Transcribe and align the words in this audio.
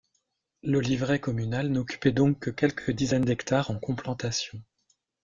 L’oliveraie 0.63 1.19
communale 1.19 1.67
n’occupait 1.69 2.11
donc 2.11 2.39
que 2.39 2.49
quelques 2.49 2.89
dizaines 2.89 3.23
d’hectares 3.23 3.69
en 3.69 3.77
complantation. 3.77 4.59